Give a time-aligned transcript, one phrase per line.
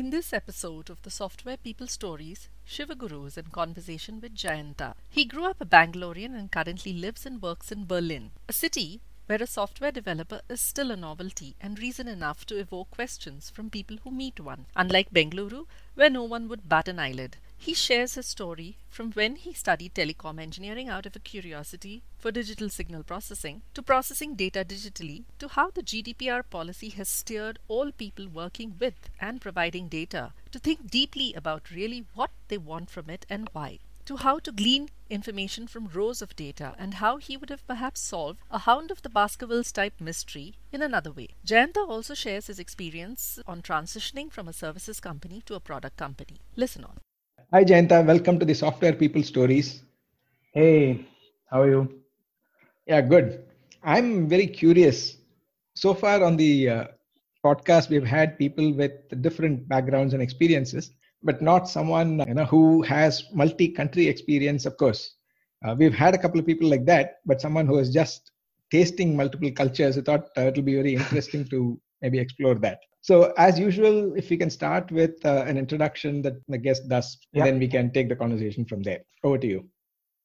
[0.00, 4.94] In this episode of the Software People Stories, Shivaguru is in conversation with Jayanta.
[5.10, 9.42] He grew up a Bangalorean and currently lives and works in Berlin, a city where
[9.42, 13.98] a software developer is still a novelty and reason enough to evoke questions from people
[14.02, 14.64] who meet one.
[14.74, 19.36] Unlike Bengaluru, where no one would bat an eyelid, he shares his story from when
[19.36, 24.64] he studied telecom engineering out of a curiosity for digital signal processing to processing data
[24.64, 30.32] digitally to how the GDPR policy has steered all people working with and providing data
[30.50, 34.52] to think deeply about really what they want from it and why to how to
[34.52, 38.90] glean information from rows of data and how he would have perhaps solved a Hound
[38.90, 41.28] of the Baskervilles type mystery in another way.
[41.46, 46.40] Jayanta also shares his experience on transitioning from a services company to a product company.
[46.56, 46.96] Listen on.
[47.52, 48.04] Hi, Jayanta.
[48.06, 49.82] Welcome to the Software People Stories.
[50.54, 51.06] Hey,
[51.50, 52.00] how are you?
[52.86, 53.44] Yeah, good.
[53.82, 55.16] I'm very curious.
[55.74, 56.84] So far on the uh,
[57.44, 60.90] podcast, we've had people with different backgrounds and experiences,
[61.22, 64.66] but not someone you know who has multi-country experience.
[64.66, 65.16] Of course,
[65.64, 68.32] uh, we've had a couple of people like that, but someone who is just
[68.70, 69.98] tasting multiple cultures.
[69.98, 72.78] I thought uh, it'll be very interesting to maybe explore that.
[73.02, 77.18] So, as usual, if we can start with uh, an introduction that the guest does,
[77.32, 77.44] Yeah.
[77.44, 79.00] then we can take the conversation from there.
[79.24, 79.68] Over to you.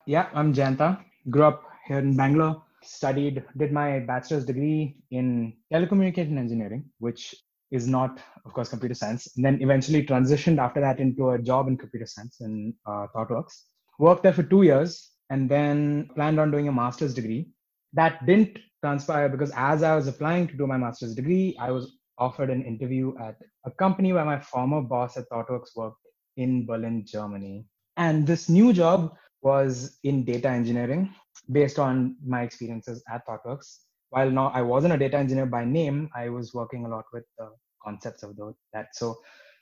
[0.06, 1.04] Yeah, I'm Jayanta.
[1.30, 2.62] Grew up here in Bangalore.
[2.84, 7.34] Studied, did my bachelor's degree in telecommunication engineering, which
[7.72, 9.28] is not, of course, computer science.
[9.36, 13.56] And then eventually transitioned after that into a job in computer science in uh, ThoughtWorks.
[13.98, 17.48] Worked there for two years and then planned on doing a master's degree.
[17.94, 21.86] That didn't transpire because as I was applying to do my master's degree, I was
[22.20, 23.36] offered an interview at
[23.66, 26.04] a company where my former boss at ThoughtWorks worked
[26.38, 27.66] in Berlin, Germany.
[27.98, 31.04] And this new job was in data engineering
[31.52, 33.70] based on my experiences at ThoughtWorks.
[34.12, 37.26] While now I wasn't a data engineer by name, I was working a lot with
[37.40, 37.50] the
[37.84, 38.90] concepts of the, that.
[38.94, 39.18] So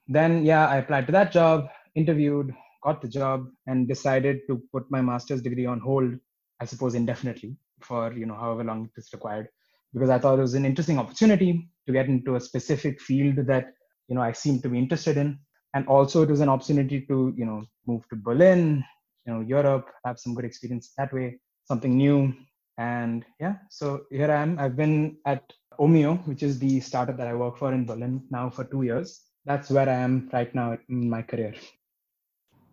[0.07, 2.53] then, yeah, I applied to that job, interviewed,
[2.83, 6.13] got the job, and decided to put my master's degree on hold,
[6.59, 9.47] I suppose indefinitely for you know however long it is required,
[9.93, 13.73] because I thought it was an interesting opportunity to get into a specific field that
[14.07, 15.39] you know I seemed to be interested in,
[15.73, 18.83] and also it was an opportunity to you know move to Berlin,
[19.25, 22.33] you know Europe, have some good experience that way, something new,
[22.77, 24.57] and yeah, so here I am.
[24.59, 25.43] I've been at
[25.79, 29.21] Omio, which is the startup that I work for in Berlin now for two years.
[29.45, 31.53] That's where I am right now in my career.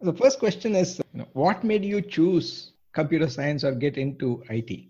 [0.01, 4.43] The first question is you know, what made you choose computer science or get into
[4.49, 4.89] IT?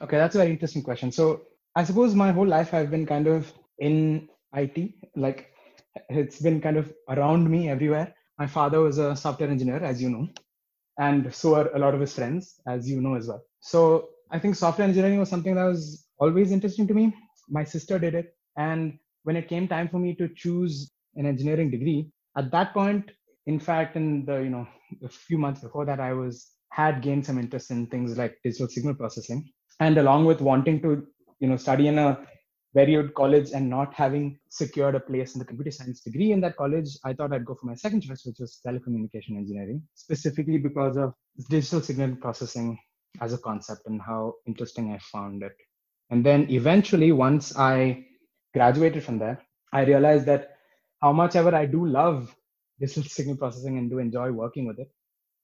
[0.00, 1.10] Okay, that's a very interesting question.
[1.10, 1.42] So
[1.74, 5.50] I suppose my whole life I've been kind of in IT, like
[6.08, 8.14] it's been kind of around me everywhere.
[8.38, 10.28] My father was a software engineer, as you know,
[10.98, 13.42] and so are a lot of his friends, as you know as well.
[13.60, 17.12] So I think software engineering was something that was always interesting to me.
[17.48, 21.70] My sister did it, and when it came time for me to choose an engineering
[21.70, 23.10] degree, at that point,
[23.46, 24.68] in fact, in the you know
[25.02, 28.68] a few months before that, I was had gained some interest in things like digital
[28.68, 31.06] signal processing and along with wanting to
[31.40, 32.18] you know study in a
[32.74, 36.40] very good college and not having secured a place in the computer science degree in
[36.40, 40.58] that college i thought i'd go for my second choice which was telecommunication engineering specifically
[40.58, 41.14] because of
[41.48, 42.78] digital signal processing
[43.20, 45.56] as a concept and how interesting i found it.
[46.10, 48.04] And then eventually once i
[48.54, 49.40] graduated from there
[49.72, 50.56] i realized that
[51.02, 52.34] how much ever i do love
[52.80, 54.90] digital signal processing and do enjoy working with it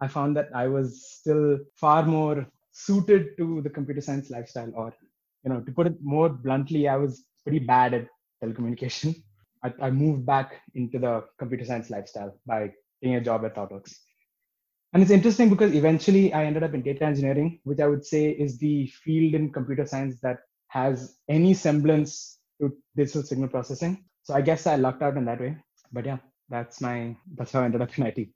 [0.01, 4.93] i found that i was still far more suited to the computer science lifestyle or
[5.45, 8.07] you know to put it more bluntly i was pretty bad at
[8.43, 9.15] telecommunication.
[9.63, 13.95] I, I moved back into the computer science lifestyle by getting a job at thoughtworks.
[14.93, 18.31] And it's interesting because eventually i ended up in data engineering which i would say
[18.31, 20.39] is the field in computer science that
[20.69, 24.05] has any semblance to digital signal processing.
[24.23, 25.57] So i guess i lucked out in that way.
[25.93, 26.19] But yeah
[26.49, 28.29] that's my that's how i ended up in it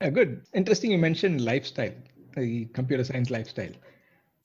[0.00, 0.42] Uh, good.
[0.54, 1.94] Interesting you mentioned lifestyle,
[2.36, 3.72] the computer science lifestyle.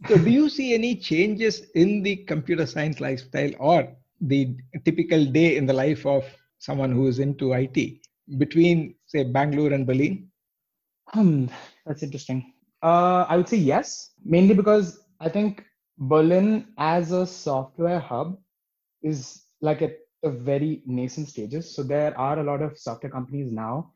[0.08, 4.56] So, do you see any changes in the computer science lifestyle or the
[4.86, 6.24] typical day in the life of
[6.60, 8.02] someone who is into IT
[8.38, 10.30] between, say, Bangalore and Berlin?
[11.10, 11.46] Hmm,
[11.86, 12.54] that's interesting.
[12.82, 15.66] Uh, I would say yes, mainly because I think
[15.98, 18.38] Berlin as a software hub
[19.02, 21.76] is like at a very nascent stages.
[21.76, 23.92] So there are a lot of software companies now,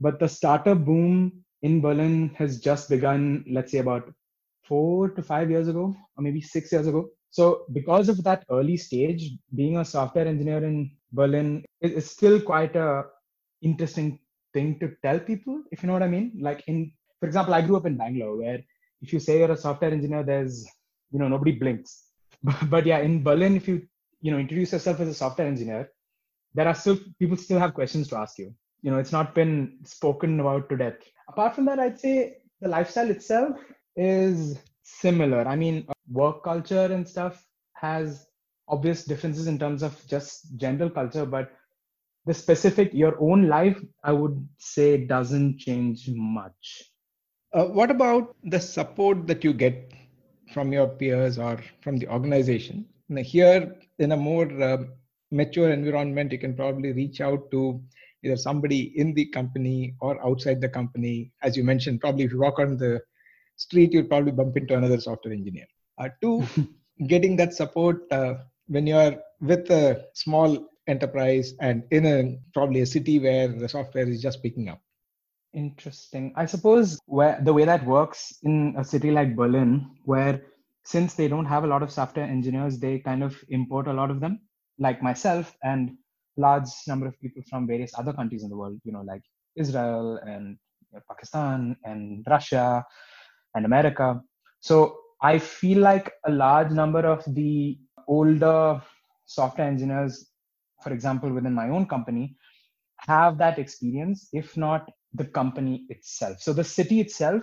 [0.00, 4.12] but the startup boom in Berlin has just begun, let's say about
[4.62, 7.08] four to five years ago, or maybe six years ago.
[7.30, 12.76] So because of that early stage, being a software engineer in Berlin is still quite
[12.76, 13.04] a
[13.62, 14.18] interesting
[14.52, 16.32] thing to tell people, if you know what I mean.
[16.40, 18.60] Like in, for example, I grew up in Bangalore, where
[19.02, 20.66] if you say you're a software engineer, there's
[21.10, 22.04] you know nobody blinks.
[22.68, 23.86] but yeah, in Berlin, if you
[24.20, 25.90] you know introduce yourself as a software engineer,
[26.54, 28.54] there are still people still have questions to ask you.
[28.82, 30.98] You know, it's not been spoken about to death.
[31.28, 33.58] Apart from that, I'd say the lifestyle itself
[33.96, 35.46] is similar.
[35.46, 38.26] I mean, work culture and stuff has
[38.68, 41.52] obvious differences in terms of just general culture, but
[42.26, 46.92] the specific your own life, I would say, doesn't change much.
[47.52, 49.92] Uh, what about the support that you get
[50.52, 52.86] from your peers or from the organization?
[53.08, 54.84] Now, here, in a more uh,
[55.32, 57.82] mature environment, you can probably reach out to
[58.22, 61.32] either somebody in the company or outside the company.
[61.42, 63.00] As you mentioned, probably if you walk on the
[63.56, 65.66] street, you'll probably bump into another software engineer.
[65.98, 66.44] Uh, two,
[67.06, 68.34] getting that support uh,
[68.66, 74.08] when you're with a small enterprise and in a probably a city where the software
[74.08, 74.80] is just picking up.
[75.52, 76.32] Interesting.
[76.36, 80.42] I suppose where the way that works in a city like Berlin, where
[80.84, 84.10] since they don't have a lot of software engineers, they kind of import a lot
[84.10, 84.40] of them,
[84.78, 85.96] like myself and
[86.40, 89.22] large number of people from various other countries in the world, you know, like
[89.56, 90.56] Israel and
[91.08, 92.84] Pakistan and Russia
[93.54, 94.20] and America.
[94.60, 97.78] So I feel like a large number of the
[98.08, 98.80] older
[99.26, 100.30] software engineers,
[100.82, 102.36] for example, within my own company,
[102.98, 106.40] have that experience, if not the company itself.
[106.40, 107.42] So the city itself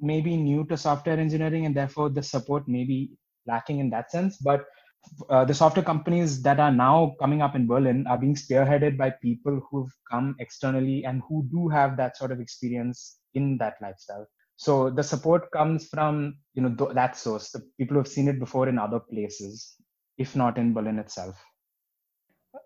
[0.00, 3.12] may be new to software engineering and therefore the support may be
[3.46, 4.36] lacking in that sense.
[4.36, 4.64] But
[5.28, 9.10] uh, the software companies that are now coming up in Berlin are being spearheaded by
[9.10, 14.26] people who've come externally and who do have that sort of experience in that lifestyle.
[14.56, 18.28] So the support comes from you know th- that source, the people who have seen
[18.28, 19.76] it before in other places,
[20.16, 21.36] if not in Berlin itself.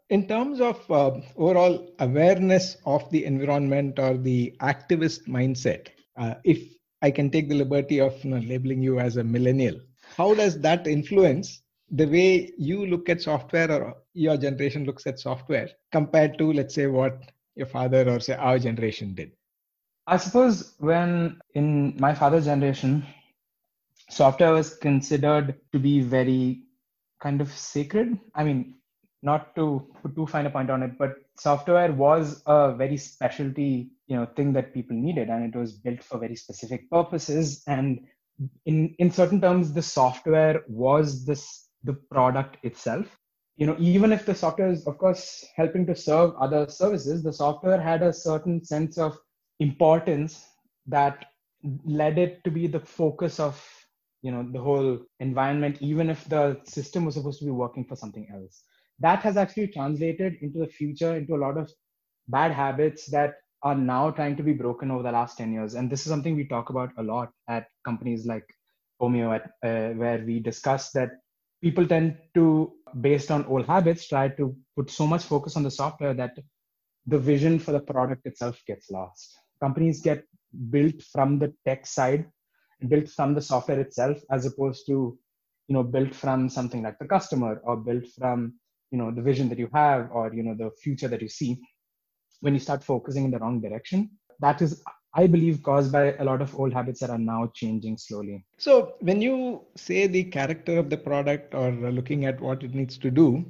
[0.08, 6.62] In terms of uh, overall awareness of the environment or the activist mindset, uh, if
[7.02, 9.80] I can take the liberty of you know, labeling you as a millennial,
[10.16, 15.20] how does that influence the way you look at software or your generation looks at
[15.20, 17.20] software compared to let's say what
[17.54, 19.32] your father or say our generation did?
[20.06, 23.06] I suppose when in my father's generation
[24.08, 26.62] software was considered to be very
[27.22, 28.18] kind of sacred.
[28.34, 28.76] I mean
[29.22, 33.92] not to put too fine a point on it but software was a very specialty
[34.08, 37.62] you know thing that people needed and it was built for very specific purposes.
[37.66, 38.00] And
[38.64, 43.06] in in certain terms the software was this the product itself.
[43.56, 47.32] You know even if the software is of course helping to serve other services the
[47.32, 49.18] software had a certain sense of
[49.60, 50.46] importance
[50.86, 51.26] that
[51.84, 53.62] led it to be the focus of
[54.22, 57.96] you know the whole environment even if the system was supposed to be working for
[57.96, 58.64] something else.
[59.00, 61.70] That has actually translated into the future into a lot of
[62.28, 65.74] bad habits that are now trying to be broken over the last 10 years.
[65.74, 68.44] And this is something we talk about a lot at companies like
[69.00, 71.10] Omio at, uh, where we discuss that
[71.62, 75.70] people tend to, based on old habits, try to put so much focus on the
[75.70, 76.36] software that
[77.06, 79.36] the vision for the product itself gets lost.
[79.60, 80.24] Companies get
[80.70, 82.26] built from the tech side,
[82.88, 85.18] built from the software itself, as opposed to,
[85.68, 88.54] you know, built from something like the customer or built from,
[88.90, 91.60] you know, the vision that you have or, you know, the future that you see.
[92.40, 94.82] When you start focusing in the wrong direction, that is
[95.14, 98.44] I believe caused by a lot of old habits that are now changing slowly.
[98.56, 102.96] So, when you say the character of the product or looking at what it needs
[102.98, 103.44] to do,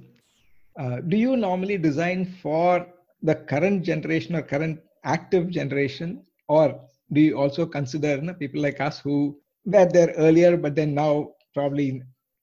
[0.78, 2.86] uh, do you normally design for
[3.22, 6.80] the current generation or current active generation, or
[7.12, 10.94] do you also consider you know, people like us who were there earlier but then
[10.94, 12.02] now probably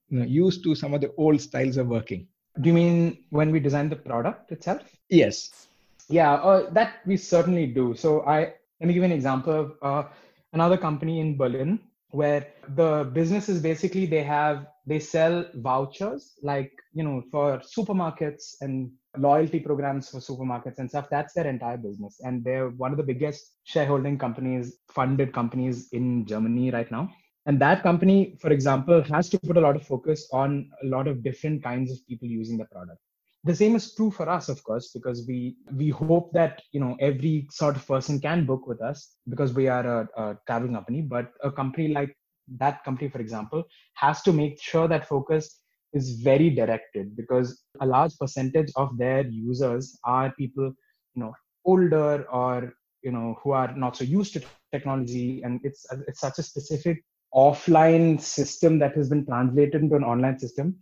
[0.09, 2.27] you know, used to some of the old styles of working?
[2.61, 4.81] Do you mean when we design the product itself?
[5.09, 5.67] Yes.
[6.09, 7.93] Yeah, uh, that we certainly do.
[7.95, 10.07] So I let me give you an example of uh,
[10.53, 11.79] another company in Berlin
[12.11, 18.55] where the business is basically they have they sell vouchers like you know for supermarkets
[18.61, 21.07] and loyalty programs for supermarkets and stuff.
[21.09, 22.21] That's their entire business.
[22.23, 27.11] And they're one of the biggest shareholding companies funded companies in germany right now.
[27.45, 31.07] And that company for example has to put a lot of focus on a lot
[31.07, 33.01] of different kinds of people using the product
[33.43, 36.95] the same is true for us of course because we we hope that you know
[36.99, 41.01] every sort of person can book with us because we are a, a travel company
[41.01, 42.15] but a company like
[42.57, 43.63] that company, for example,
[43.95, 45.61] has to make sure that focus
[45.93, 50.71] is very directed because a large percentage of their users are people,
[51.15, 51.33] you know,
[51.65, 56.37] older or you know who are not so used to technology, and it's it's such
[56.39, 57.03] a specific
[57.33, 60.75] offline system that has been translated into an online system.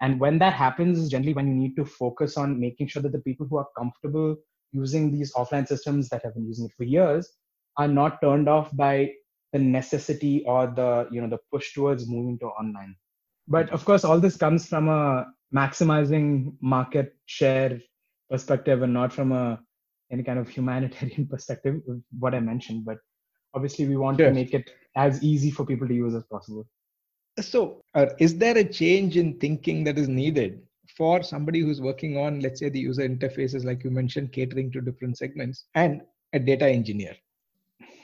[0.00, 3.12] And when that happens, is generally when you need to focus on making sure that
[3.12, 4.36] the people who are comfortable
[4.72, 7.30] using these offline systems that have been using it for years
[7.78, 9.10] are not turned off by
[9.52, 12.94] the necessity or the you know the push towards moving to online.
[13.46, 17.80] But of course all this comes from a maximizing market share
[18.30, 19.60] perspective and not from a
[20.10, 21.80] any kind of humanitarian perspective
[22.18, 22.84] what i mentioned.
[22.84, 22.98] But
[23.54, 26.66] obviously we want to make it as easy for people to use as possible
[27.40, 30.60] so uh, is there a change in thinking that is needed
[30.96, 34.80] for somebody who's working on let's say the user interfaces like you mentioned catering to
[34.80, 37.14] different segments and a data engineer?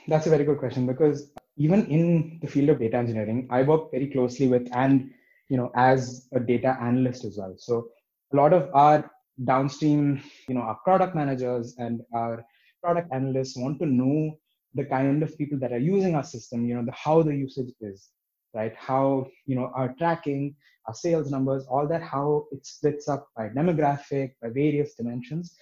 [0.07, 3.91] That's a very good question because even in the field of data engineering i work
[3.91, 5.11] very closely with and
[5.47, 7.55] you know as a data analyst as well.
[7.57, 7.87] So
[8.33, 9.09] a lot of our
[9.45, 12.43] downstream you know our product managers and our
[12.83, 14.37] product analysts want to know
[14.73, 17.73] the kind of people that are using our system you know the how the usage
[17.81, 18.09] is
[18.53, 18.73] right?
[18.75, 20.55] How you know our tracking
[20.87, 25.55] our sales numbers all that how it splits up by demographic by various dimensions.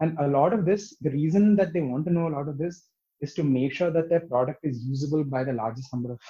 [0.00, 2.58] And a lot of this the reason that they want to know a lot of
[2.58, 2.86] this
[3.20, 6.20] is to make sure that their product is usable by the largest number of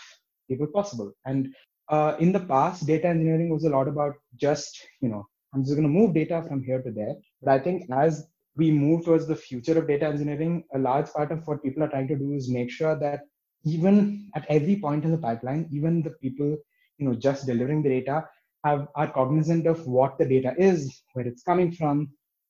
[0.49, 1.13] people possible.
[1.25, 1.55] And
[1.89, 5.75] uh, in the past data engineering was a lot about just you know i'm just
[5.75, 7.15] going to move data from here to there.
[7.43, 8.27] But i think as
[8.57, 11.89] we move towards the future of data engineering a large part of what people are
[11.89, 13.21] trying to do is make sure that
[13.65, 16.57] even at every point in the pipeline, even the people
[16.99, 18.29] you know just delivering the data
[18.65, 22.09] have are cognizant of what the data is, where it's coming from,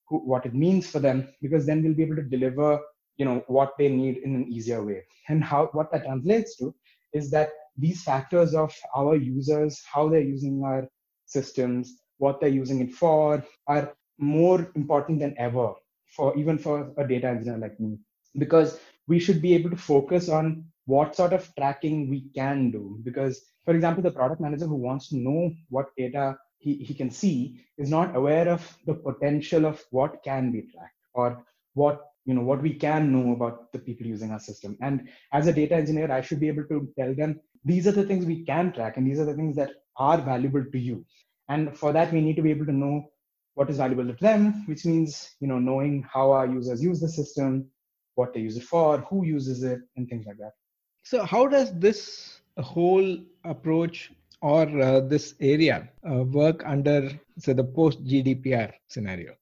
[0.08, 2.78] who, what it means for them, because then we'll be able to deliver
[3.16, 5.02] you know what they need in an easier way.
[5.28, 6.74] And how what that translates to
[7.12, 10.88] is that these factors of our users, how they're using our
[11.26, 15.72] systems, what they're using it for, are more important than ever
[16.16, 17.98] for even for a data engineer like me
[18.38, 18.78] because
[19.08, 22.98] we should be able to focus on what sort of tracking we can do.
[23.02, 27.10] Because, for example, the product manager who wants to know what data he, he can
[27.10, 32.34] see is not aware of the potential of what can be tracked or what you
[32.34, 34.76] know what we can know about the people using our system.
[34.80, 38.04] And as a data engineer i should be able to tell them these are the
[38.04, 41.04] things we can track and these are the things that are valuable to you.
[41.48, 43.10] And for that we need to be able to know
[43.54, 47.08] what is valuable to them which means you know knowing how our users use the
[47.08, 47.66] system
[48.14, 50.52] what they use it for who uses it and things like that
[51.02, 57.64] so, how does this whole approach or uh, this area uh, work under, say, the
[57.64, 59.34] post GDPR scenario?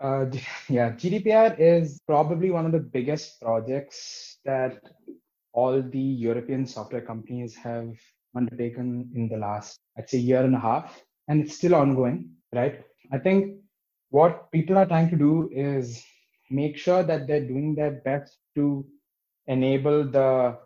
[0.00, 0.26] Uh,
[0.68, 4.80] yeah, GDPR is probably one of the biggest projects that
[5.52, 7.94] all the European software companies have
[8.34, 12.82] undertaken in the last, I'd say, year and a half, and it's still ongoing, right?
[13.12, 13.56] I think
[14.10, 16.02] what people are trying to do is
[16.50, 18.84] make sure that they're doing their best to
[19.46, 20.58] enable the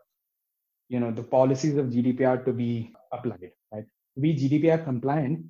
[0.88, 3.86] you know the policies of gdpr to be applied right?
[4.14, 5.44] To be gdpr compliant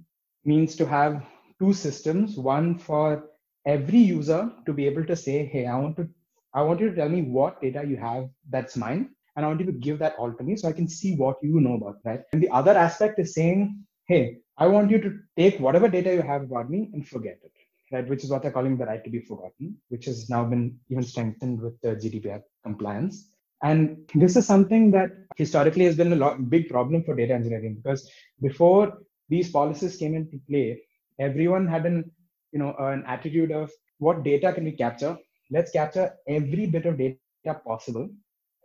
[0.44, 1.24] means to have
[1.60, 3.24] two systems one for
[3.66, 6.08] every user to be able to say hey i want to
[6.54, 9.60] i want you to tell me what data you have that's mine and i want
[9.60, 11.96] you to give that all to me so i can see what you know about
[12.04, 12.22] right?
[12.32, 16.22] And the other aspect is saying hey i want you to take whatever data you
[16.22, 17.52] have about me and forget it
[17.92, 18.08] right?
[18.08, 21.02] Which is what they're calling the right to be forgotten which has now been even
[21.02, 23.35] strengthened with the gdpr compliance
[23.66, 27.74] and this is something that historically has been a lot, big problem for data engineering
[27.80, 28.84] because before
[29.28, 30.80] these policies came into play,
[31.18, 32.10] everyone had an
[32.52, 35.16] you know an attitude of what data can we capture?
[35.50, 38.08] Let's capture every bit of data possible,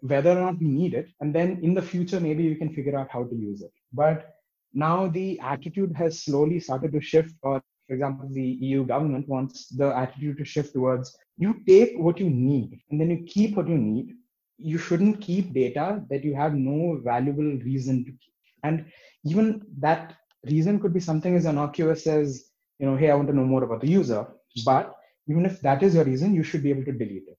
[0.01, 2.97] whether or not we need it, and then in the future maybe we can figure
[2.97, 3.71] out how to use it.
[3.93, 4.35] But
[4.73, 9.67] now the attitude has slowly started to shift, or for example, the EU government wants
[9.69, 13.67] the attitude to shift towards you take what you need and then you keep what
[13.67, 14.13] you need
[14.61, 18.33] you shouldn't keep data that you have no valuable reason to keep.
[18.63, 18.85] And
[19.25, 20.15] even that
[20.45, 22.45] reason could be something as innocuous as,
[22.79, 24.27] you know, hey, I want to know more about the user.
[24.65, 24.95] But
[25.27, 27.37] even if that is your reason, you should be able to delete it.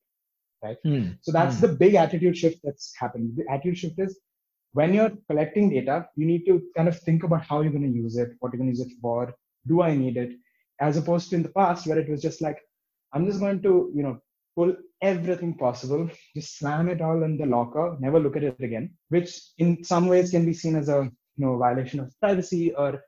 [0.62, 0.76] Right.
[0.86, 1.18] Mm.
[1.22, 1.60] So that's mm.
[1.62, 3.32] the big attitude shift that's happened.
[3.36, 4.20] The attitude shift is
[4.72, 7.98] when you're collecting data, you need to kind of think about how you're going to
[7.98, 9.34] use it, what you're going to use it for,
[9.66, 10.32] do I need it?
[10.80, 12.58] As opposed to in the past where it was just like,
[13.12, 14.20] I'm just going to, you know,
[14.54, 18.90] pull everything possible, just slam it all in the locker, never look at it again,
[19.08, 23.02] which in some ways can be seen as a you know violation of privacy or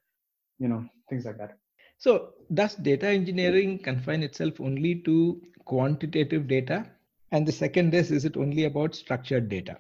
[0.59, 1.57] you know things like that.
[1.99, 6.87] So does data engineering confine itself only to quantitative data?
[7.33, 9.79] And the second is, is it only about structured data?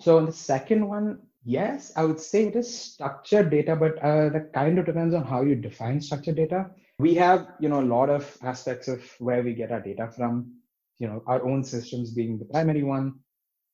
[0.00, 4.28] So on the second one, yes, I would say it is structured data, but uh,
[4.30, 6.70] that kind of depends on how you define structured data.
[6.98, 10.54] We have, you know, a lot of aspects of where we get our data from.
[10.98, 13.14] You know, our own systems being the primary one,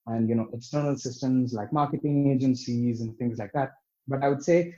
[0.06, 3.72] and you know, external systems like marketing agencies and things like that.
[4.06, 4.74] But I would say,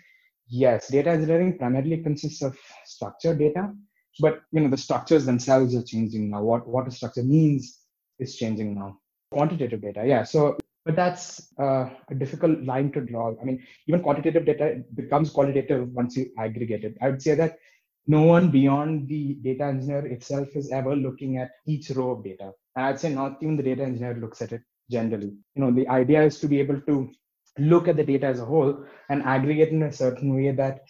[0.48, 3.72] yes, data engineering primarily consists of structured data,
[4.20, 6.42] but you know, the structures themselves are changing now.
[6.42, 7.80] What what a structure means
[8.18, 8.98] is changing now.
[9.32, 10.22] Quantitative data, yeah.
[10.22, 13.34] So but that's uh, a difficult line to draw.
[13.40, 16.96] I mean, even quantitative data becomes qualitative once you aggregate it.
[17.02, 17.58] I would say that
[18.06, 22.52] no one beyond the data engineer itself is ever looking at each row of data.
[22.76, 25.34] And I'd say not even the data engineer looks at it generally.
[25.54, 27.10] You know, the idea is to be able to
[27.58, 30.80] look at the data as a whole and aggregate in a certain way that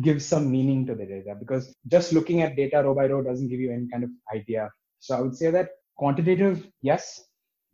[0.00, 3.48] gives some meaning to the data because just looking at data row by row doesn't
[3.48, 4.70] give you any kind of idea.
[5.00, 7.22] So I would say that quantitative, yes,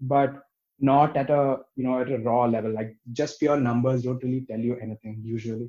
[0.00, 0.43] but
[0.81, 4.45] not at a you know at a raw level like just pure numbers don't really
[4.49, 5.69] tell you anything usually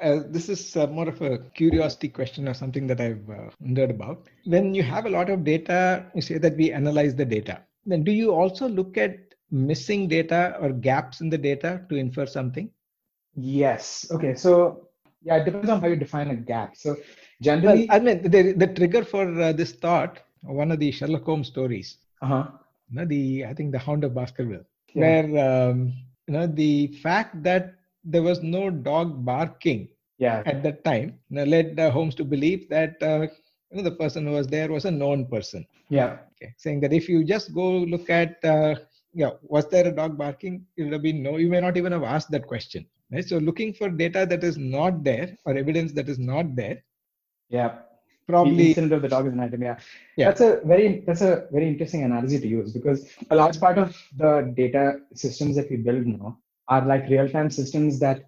[0.00, 3.90] uh, this is uh, more of a curiosity question or something that I've uh, wondered
[3.90, 4.26] about.
[4.44, 7.62] When you have a lot of data, you say that we analyze the data.
[7.86, 9.16] Then do you also look at
[9.50, 12.70] missing data or gaps in the data to infer something?
[13.34, 14.06] Yes.
[14.10, 14.34] Okay.
[14.34, 14.88] So
[15.22, 16.76] yeah, it depends on how you define a gap.
[16.76, 16.96] So
[17.40, 21.24] generally, well, I mean, the, the trigger for uh, this thought, one of the Sherlock
[21.24, 21.98] Holmes stories.
[22.22, 22.48] Uh-huh
[22.90, 25.00] you know, the I think the Hound of Baskerville, yeah.
[25.00, 25.92] where um,
[26.26, 29.88] you know the fact that there was no dog barking
[30.18, 30.42] yeah.
[30.46, 33.26] at that time know, led uh, Holmes to believe that uh,
[33.70, 35.66] you know, the person who was there was a known person.
[35.88, 36.18] Yeah.
[36.36, 36.54] Okay.
[36.56, 38.76] Saying that if you just go look at, uh,
[39.12, 40.66] yeah, was there a dog barking?
[40.76, 41.36] It would have been no.
[41.36, 42.86] You may not even have asked that question.
[43.12, 43.26] Right.
[43.26, 46.82] So looking for data that is not there or evidence that is not there.
[47.48, 47.78] Yeah
[48.30, 49.62] probably the incident of the dog is an item.
[49.62, 49.78] Yeah.
[50.16, 53.78] yeah, that's a very that's a very interesting analogy to use because a large part
[53.78, 56.38] of the data systems that we build now
[56.70, 58.24] are like real-time systems that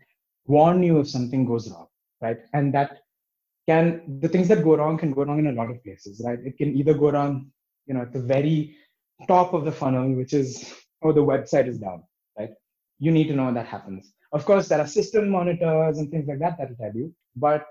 [0.46, 1.86] warn you if something goes wrong,
[2.20, 2.38] right?
[2.52, 2.98] And that
[3.68, 6.38] can the things that go wrong can go wrong in a lot of places, right?
[6.44, 7.52] It can either go wrong,
[7.86, 8.76] you know, at the very
[9.28, 12.02] top of the funnel, which is oh the website is down,
[12.38, 12.50] right?
[12.98, 14.12] You need to know that happens.
[14.32, 17.66] Of course, there are system monitors and things like that that will tell you, but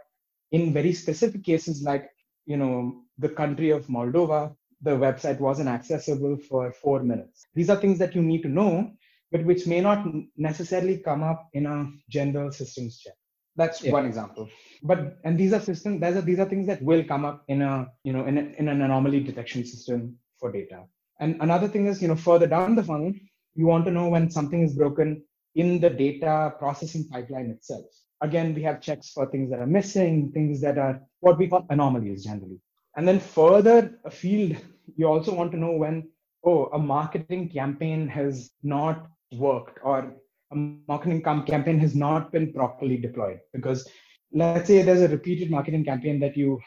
[0.52, 2.10] in very specific cases like
[2.46, 7.46] you know, the country of Moldova, the website wasn't accessible for four minutes.
[7.54, 8.92] These are things that you need to know,
[9.32, 10.06] but which may not
[10.38, 13.14] necessarily come up in a general systems check.
[13.56, 13.92] That's yeah.
[13.92, 14.50] one example.
[14.84, 16.02] But and these are systems.
[16.02, 18.42] These are these are things that will come up in a you know in, a,
[18.60, 20.84] in an anomaly detection system for data.
[21.20, 23.14] And another thing is you know further down the funnel,
[23.56, 25.24] you want to know when something is broken
[25.56, 27.86] in the data processing pipeline itself
[28.22, 31.66] again, we have checks for things that are missing, things that are what we call
[31.70, 32.60] anomalies generally.
[32.96, 34.58] And then further afield,
[34.96, 36.10] you also want to know when,
[36.46, 40.14] oh, a marketing campaign has not worked or
[40.52, 43.40] a marketing campaign has not been properly deployed.
[43.54, 43.88] Because
[44.34, 46.60] let's say there's a repeated marketing campaign that you,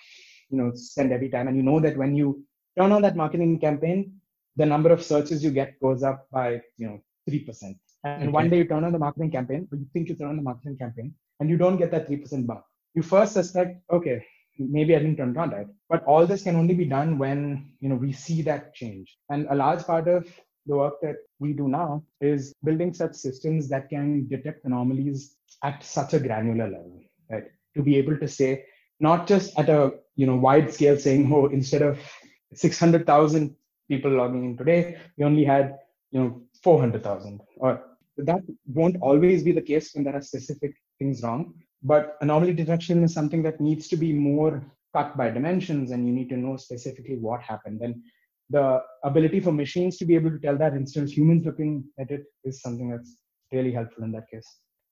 [0.51, 2.45] you know, send every time, and you know that when you
[2.79, 4.13] turn on that marketing campaign,
[4.57, 7.77] the number of searches you get goes up by, you know, 3%.
[8.05, 8.29] And okay.
[8.31, 10.43] one day you turn on the marketing campaign, or you think you turn on the
[10.43, 12.63] marketing campaign, and you don't get that 3% bump.
[12.95, 14.25] You first suspect, okay,
[14.59, 15.67] maybe I didn't turn it on right.
[15.89, 19.17] But all this can only be done when you know we see that change.
[19.31, 20.29] And a large part of
[20.67, 25.83] the work that we do now is building such systems that can detect anomalies at
[25.83, 27.01] such a granular level,
[27.31, 27.45] right?
[27.77, 28.65] To be able to say,
[29.01, 31.99] not just at a you know wide scale saying, oh, instead of
[32.55, 33.55] 600,000
[33.89, 35.79] people logging in today, we only had
[36.11, 37.83] you know 400,000 or
[38.17, 41.55] that won't always be the case when there are specific things wrong.
[41.83, 44.63] But anomaly detection is something that needs to be more
[44.95, 47.81] cut by dimensions, and you need to know specifically what happened.
[47.83, 48.03] And
[48.57, 48.67] the
[49.11, 52.25] ability for machines to be able to tell that instead of humans looking at it
[52.45, 53.17] is something that's
[53.53, 54.49] really helpful in that case.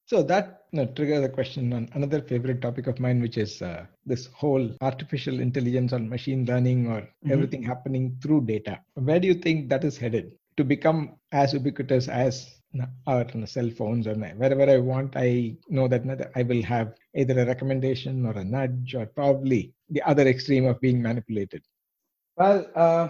[0.07, 3.63] So that you know, triggers a question on another favorite topic of mine, which is
[3.63, 7.33] uh, this whole artificial intelligence or machine learning or mm-hmm.
[7.33, 8.81] everything happening through data.
[8.95, 12.63] Where do you think that is headed to become as ubiquitous as
[13.07, 17.47] our cell phones or wherever I want, I know that I will have either a
[17.47, 21.63] recommendation or a nudge or probably the other extreme of being manipulated.
[22.37, 23.09] Well, uh,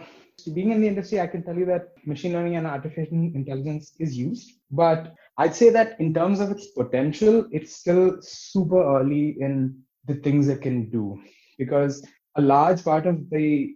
[0.54, 4.16] being in the industry, I can tell you that machine learning and artificial intelligence is
[4.16, 9.78] used, but I'd say that in terms of its potential, it's still super early in
[10.06, 11.20] the things it can do.
[11.58, 13.74] Because a large part of the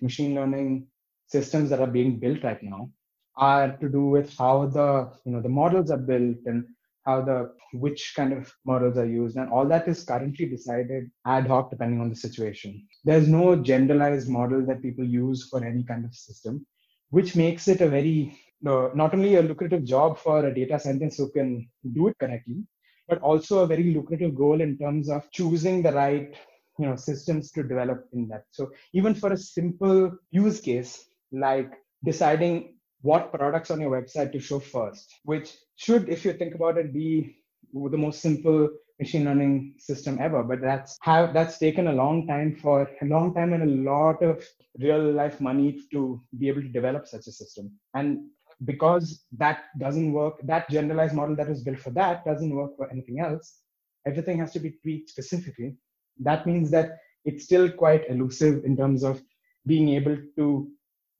[0.00, 0.86] machine learning
[1.26, 2.90] systems that are being built right now
[3.36, 6.64] are to do with how the you know the models are built and
[7.04, 11.46] how the which kind of models are used and all that is currently decided ad
[11.46, 12.86] hoc depending on the situation.
[13.04, 16.66] There's no generalized model that people use for any kind of system
[17.10, 21.16] which makes it a very no, not only a lucrative job for a data scientist
[21.16, 22.62] who can do it correctly,
[23.08, 26.36] but also a very lucrative goal in terms of choosing the right
[26.78, 28.44] you know systems to develop in that.
[28.50, 31.72] So even for a simple use case like
[32.04, 36.78] deciding what products on your website to show first which should if you think about
[36.78, 37.36] it be
[37.72, 40.42] the most simple machine learning system ever.
[40.42, 44.22] But that's have that's taken a long time for a long time and a lot
[44.22, 44.44] of
[44.78, 47.72] real life money to be able to develop such a system.
[47.94, 48.26] And
[48.64, 52.90] because that doesn't work that generalized model that was built for that doesn't work for
[52.90, 53.60] anything else
[54.06, 55.76] everything has to be tweaked specifically.
[56.18, 59.22] That means that it's still quite elusive in terms of
[59.66, 60.68] being able to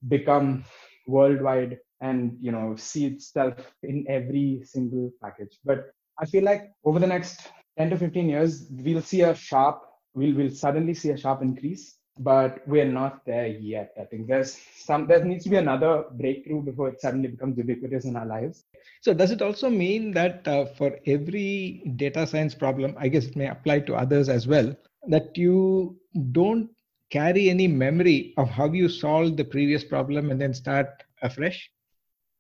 [0.09, 0.65] become
[1.17, 5.59] worldwide and you know see itself in every single package.
[5.65, 5.91] But
[6.23, 9.83] i feel like over the next 10 to 15 years we'll see a sharp
[10.15, 11.85] we'll, we'll suddenly see a sharp increase
[12.19, 14.29] but we're not there yet i think.
[14.29, 18.27] There's some there needs to be another breakthrough before it suddenly becomes ubiquitous in our
[18.27, 18.65] lives.
[19.01, 23.37] So does it also mean that uh, for every data science problem i guess it
[23.37, 24.75] may apply to others as well
[25.09, 25.97] that you
[26.33, 26.69] don't
[27.11, 30.89] carry any memory of how you solved the previous problem and then start
[31.23, 31.71] afresh?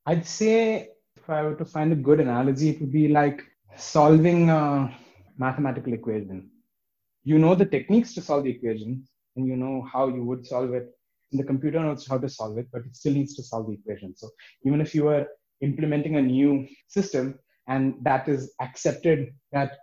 [0.07, 3.43] I'd say if I were to find a good analogy, it would be like
[3.77, 4.95] solving a
[5.37, 6.51] mathematical equation.
[7.25, 9.05] You know the techniques to solve the equation
[9.37, 10.89] and you know how you would solve it.
[11.31, 13.75] And the computer knows how to solve it, but it still needs to solve the
[13.75, 14.17] equation.
[14.17, 14.31] So
[14.65, 15.27] even if you are
[15.61, 19.79] implementing a new system and that is accepted that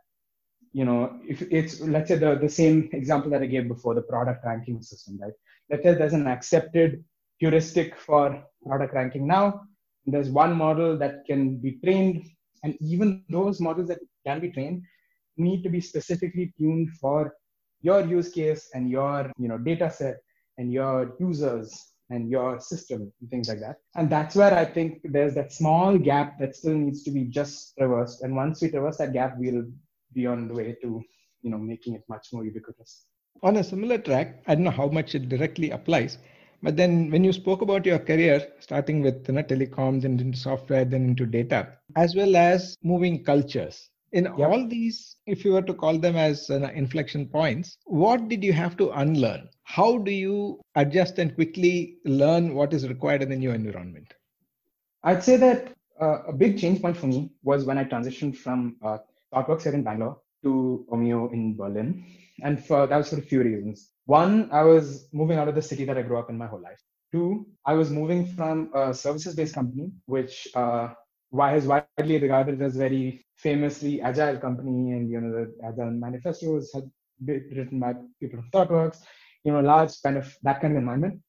[0.74, 4.02] you know, if it's let's say the, the same example that I gave before, the
[4.02, 5.34] product ranking system, right?
[5.70, 7.04] Let's say there's an accepted
[7.38, 9.62] heuristic for product ranking now.
[10.06, 12.26] There's one model that can be trained,
[12.64, 14.84] and even those models that can be trained
[15.38, 17.34] need to be specifically tuned for
[17.82, 20.18] your use case and your you know data set
[20.58, 23.78] and your users and your system and things like that.
[23.96, 27.76] And that's where I think there's that small gap that still needs to be just
[27.78, 28.24] traversed.
[28.24, 29.66] And once we traverse that gap, we'll
[30.14, 31.02] be on the way to
[31.42, 33.06] you know making it much more ubiquitous.
[33.44, 36.18] On a similar track, I don't know how much it directly applies,
[36.64, 40.38] but then when you spoke about your career, starting with you know, telecoms and into
[40.38, 43.90] software, then into data, as well as moving cultures.
[44.14, 44.50] In yep.
[44.50, 48.54] all these, if you were to call them as uh, inflection points, what did you
[48.54, 49.50] have to unlearn?
[49.64, 54.14] How do you adjust and quickly learn what is required in the new environment?
[55.04, 58.78] I'd say that uh, a big change point for me was when I transitioned from
[58.84, 58.98] uh,
[59.34, 62.06] ThoughtWorks here in Bangalore to Omio in Berlin.
[62.42, 63.90] And for, that was for a few reasons.
[64.06, 66.62] One, I was moving out of the city that I grew up in my whole
[66.62, 66.80] life.
[67.12, 70.90] Two, I was moving from a services-based company, which uh,
[71.32, 76.90] is widely regarded as very famously agile company, and you know the agile manifestos had
[77.24, 79.00] been written by people from ThoughtWorks.
[79.44, 81.22] You know, large kind of that kind of environment.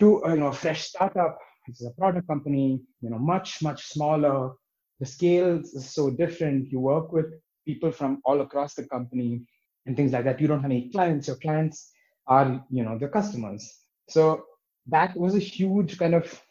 [0.00, 2.80] To uh, you know, a fresh startup, which is a product company.
[3.00, 4.52] You know, much much smaller,
[5.00, 6.70] the scales is so different.
[6.70, 7.26] You work with
[7.66, 9.42] people from all across the company
[9.86, 10.40] and things like that.
[10.40, 11.26] You don't have any clients.
[11.26, 11.90] Your clients
[12.26, 13.62] are, you know, the customers.
[14.08, 14.44] So
[14.86, 16.42] that was a huge kind of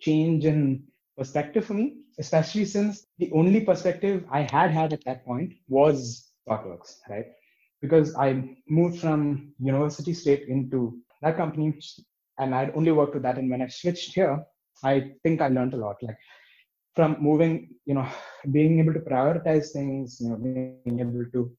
[0.00, 0.84] change in
[1.16, 6.30] perspective for me, especially since the only perspective I had had at that point was
[6.48, 7.26] ThoughtWorks, right?
[7.80, 11.78] Because I moved from university state into that company
[12.38, 13.38] and I'd only worked with that.
[13.38, 14.44] And when I switched here,
[14.82, 15.96] I think I learned a lot.
[16.02, 16.16] Like
[16.94, 18.06] from moving, you know,
[18.50, 21.50] being able to prioritize things, you know, being able to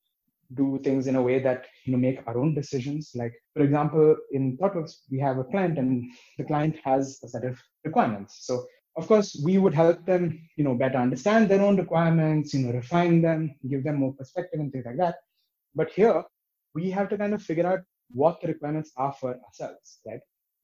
[0.54, 3.12] do things in a way that you know make our own decisions.
[3.16, 7.46] Like for example, in ThoughtWorks, we have a client, and the client has a set
[7.46, 8.46] of requirements.
[8.46, 8.66] So
[8.96, 12.74] of course, we would help them, you know, better understand their own requirements, you know,
[12.74, 15.16] refine them, give them more perspective and things like that.
[15.74, 16.24] But here,
[16.76, 17.80] we have to kind of figure out
[18.12, 20.20] what the requirements are for ourselves, right?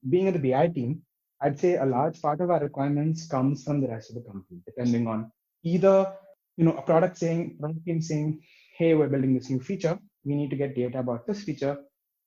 [0.08, 1.02] Being at the BI team,
[1.42, 4.60] I'd say a large part of our requirements comes from the rest of the company,
[4.66, 5.30] depending on
[5.62, 6.12] either
[6.56, 8.40] you know a product saying product team saying,
[8.76, 11.78] hey, we're building this new feature, we need to get data about this feature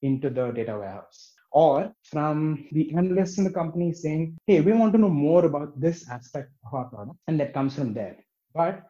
[0.02, 1.32] into the data warehouse.
[1.52, 5.80] Or from the analysts in the company saying, hey, we want to know more about
[5.80, 8.16] this aspect of our product, and that comes from there.
[8.52, 8.82] But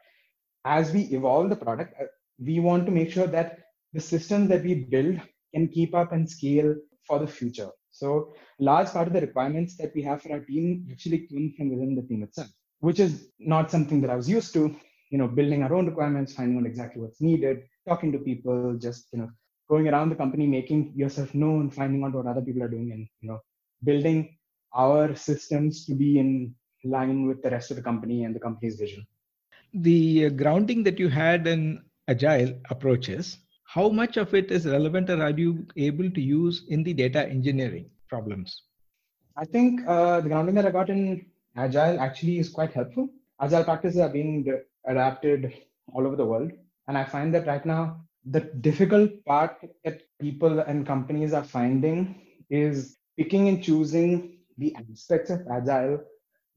[0.64, 2.06] as we evolve the product, uh,
[2.38, 3.58] we want to make sure that
[3.92, 5.20] the systems that we build
[5.54, 6.74] can keep up and scale
[7.06, 7.68] for the future.
[7.94, 11.70] So large part of the requirements that we have for our team actually come from
[11.70, 12.48] within the team itself,
[12.80, 14.74] which is not something that I was used to.
[15.10, 19.06] You know, building our own requirements, finding out exactly what's needed, talking to people, just
[19.12, 19.30] you know,
[19.68, 23.06] going around the company, making yourself known, finding out what other people are doing, and
[23.20, 23.38] you know,
[23.84, 24.36] building
[24.74, 26.52] our systems to be in
[26.82, 29.06] line with the rest of the company and the company's vision.
[29.72, 33.38] The grounding that you had in agile approaches
[33.74, 37.28] how much of it is relevant or are you able to use in the data
[37.28, 38.62] engineering problems?
[39.36, 43.08] I think uh, the grounding that I got in Agile actually is quite helpful.
[43.40, 44.46] Agile practices are being
[44.86, 45.52] adapted
[45.92, 46.52] all over the world.
[46.86, 52.22] And I find that right now, the difficult part that people and companies are finding
[52.50, 55.98] is picking and choosing the aspects of Agile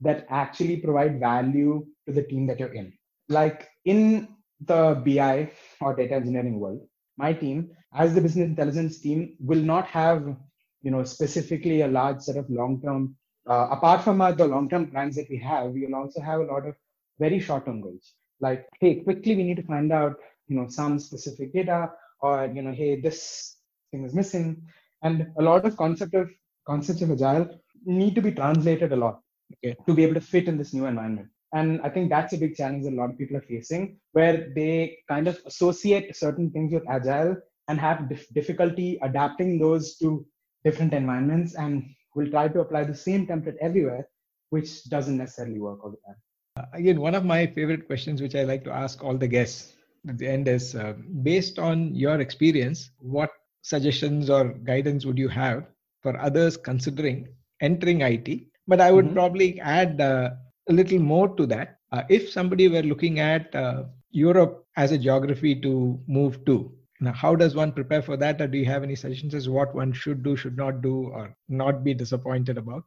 [0.02, 2.94] that actually provide value to the team that you're in.
[3.28, 4.28] Like in
[4.62, 5.50] the BI
[5.82, 6.82] or data engineering world,
[7.18, 10.36] my team, as the business intelligence team, will not have
[10.82, 13.16] you know specifically a large set of long-term.
[13.50, 16.44] Uh, apart from uh, the long-term plans that we have, we will also have a
[16.44, 16.76] lot of
[17.20, 18.14] very short-term goals.
[18.42, 20.16] Like, hey, quickly we need to find out
[20.48, 23.58] you know some specific data, or you know, hey, this
[23.92, 24.62] thing is missing,
[25.04, 26.30] and a lot of concept of
[26.66, 27.48] concepts of agile
[27.86, 29.22] need to be translated a lot
[29.54, 31.30] okay, to be able to fit in this new environment.
[31.54, 34.52] And I think that's a big challenge that a lot of people are facing, where
[34.54, 40.26] they kind of associate certain things with agile and have dif- difficulty adapting those to
[40.64, 44.08] different environments and will try to apply the same template everywhere,
[44.50, 46.16] which doesn't necessarily work all the time.
[46.58, 49.76] Uh, again, one of my favorite questions, which I like to ask all the guests
[50.10, 53.30] at the end, is uh, based on your experience, what
[53.62, 55.66] suggestions or guidance would you have
[56.02, 57.28] for others considering
[57.62, 58.48] entering IT?
[58.68, 59.14] But I would mm-hmm.
[59.14, 60.32] probably add uh,
[60.70, 61.80] a little more to that.
[61.92, 67.14] Uh, if somebody were looking at uh, Europe as a geography to move to, now
[67.14, 68.42] how does one prepare for that?
[68.42, 71.36] Or do you have any suggestions as what one should do, should not do, or
[71.48, 72.84] not be disappointed about?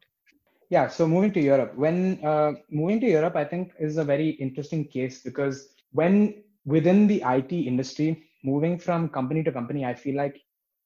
[0.69, 1.75] Yeah, so moving to Europe.
[1.77, 7.07] When uh, moving to Europe, I think is a very interesting case because when within
[7.07, 10.41] the IT industry, moving from company to company, I feel like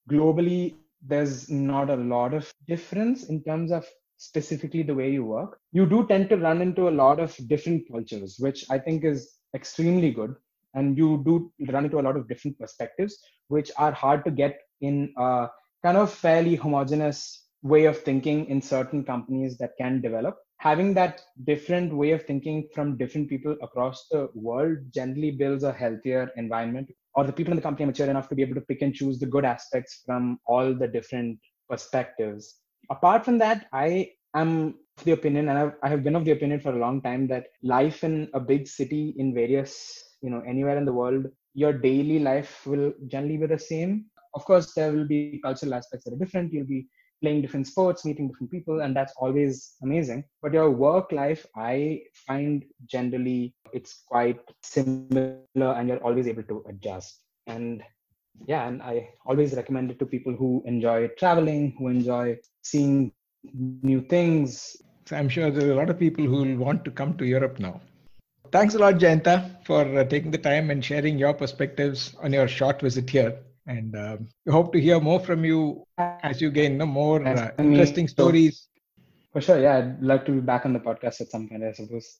[0.09, 3.85] globally there's not a lot of difference in terms of
[4.17, 7.83] specifically the way you work, you do tend to run into a lot of different
[7.91, 10.35] cultures, which I think is extremely good.
[10.73, 14.59] And you do run into a lot of different perspectives, which are hard to get
[14.81, 15.47] in a
[15.83, 20.37] kind of fairly homogenous way of thinking in certain companies that can develop.
[20.57, 25.71] Having that different way of thinking from different people across the world generally builds a
[25.71, 28.61] healthier environment, or the people in the company are mature enough to be able to
[28.61, 34.11] pick and choose the good aspects from all the different perspectives apart from that, I
[34.35, 37.01] am of the opinion, and I've, I have been of the opinion for a long
[37.01, 41.25] time that life in a big city in various, you know, anywhere in the world,
[41.53, 44.05] your daily life will generally be the same.
[44.33, 46.51] Of course, there will be cultural aspects that are different.
[46.51, 46.87] You'll be
[47.21, 50.25] playing different sports, meeting different people, and that's always amazing.
[50.41, 56.63] But your work life, I find generally it's quite similar, and you're always able to
[56.67, 57.21] adjust.
[57.47, 57.81] And
[58.47, 63.11] yeah, and I always recommend it to people who enjoy traveling, who enjoy seeing
[63.43, 64.77] new things.
[65.05, 67.25] So I'm sure there are a lot of people who will want to come to
[67.25, 67.81] Europe now.
[68.51, 72.47] Thanks a lot, Jayanta, for uh, taking the time and sharing your perspectives on your
[72.47, 73.37] short visit here.
[73.67, 77.51] And uh, we hope to hear more from you as you gain no, more uh,
[77.57, 78.67] interesting stories.
[79.33, 81.73] For sure, yeah, I'd love to be back on the podcast at some point, I
[81.73, 82.19] suppose.